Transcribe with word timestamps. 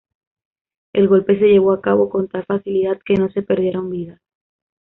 El 0.93 1.07
golpe 1.07 1.37
se 1.37 1.45
llevó 1.45 1.73
a 1.73 1.79
cabo 1.81 2.09
con 2.09 2.27
tal 2.27 2.43
facilidad 2.47 2.97
que 3.05 3.13
no 3.17 3.29
se 3.29 3.43
perdieron 3.43 3.91
vidas. 3.91 4.19